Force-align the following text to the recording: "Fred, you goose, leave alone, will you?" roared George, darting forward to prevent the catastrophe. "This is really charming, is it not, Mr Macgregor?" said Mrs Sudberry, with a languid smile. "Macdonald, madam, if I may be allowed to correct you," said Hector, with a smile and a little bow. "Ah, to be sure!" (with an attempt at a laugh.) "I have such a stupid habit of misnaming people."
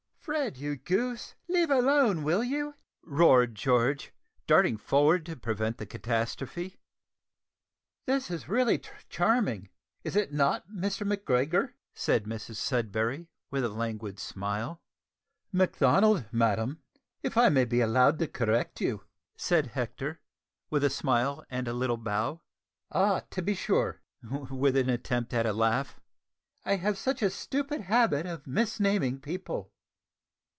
"Fred, 0.21 0.55
you 0.55 0.75
goose, 0.75 1.33
leave 1.47 1.71
alone, 1.71 2.23
will 2.23 2.43
you?" 2.43 2.75
roared 3.01 3.55
George, 3.55 4.13
darting 4.45 4.77
forward 4.77 5.25
to 5.25 5.35
prevent 5.35 5.79
the 5.79 5.85
catastrophe. 5.87 6.77
"This 8.05 8.29
is 8.29 8.47
really 8.47 8.79
charming, 9.09 9.69
is 10.03 10.15
it 10.15 10.31
not, 10.31 10.69
Mr 10.69 11.07
Macgregor?" 11.07 11.73
said 11.95 12.25
Mrs 12.25 12.57
Sudberry, 12.57 13.29
with 13.49 13.63
a 13.63 13.69
languid 13.69 14.19
smile. 14.19 14.79
"Macdonald, 15.51 16.25
madam, 16.31 16.83
if 17.23 17.35
I 17.35 17.49
may 17.49 17.65
be 17.65 17.81
allowed 17.81 18.19
to 18.19 18.27
correct 18.27 18.79
you," 18.79 19.03
said 19.35 19.71
Hector, 19.73 20.21
with 20.69 20.83
a 20.83 20.91
smile 20.91 21.43
and 21.49 21.67
a 21.67 21.73
little 21.73 21.97
bow. 21.97 22.41
"Ah, 22.91 23.21
to 23.31 23.41
be 23.41 23.55
sure!" 23.55 24.01
(with 24.21 24.77
an 24.77 24.87
attempt 24.87 25.33
at 25.33 25.47
a 25.47 25.51
laugh.) 25.51 25.99
"I 26.63 26.75
have 26.75 26.99
such 26.99 27.23
a 27.23 27.31
stupid 27.31 27.81
habit 27.81 28.27
of 28.27 28.45
misnaming 28.45 29.19
people." 29.19 29.73